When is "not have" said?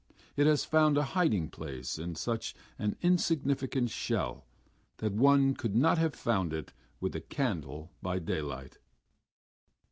5.75-6.15